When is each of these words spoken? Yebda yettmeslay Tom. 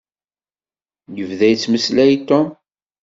Yebda 1.17 1.47
yettmeslay 1.49 2.13
Tom. 2.27 2.47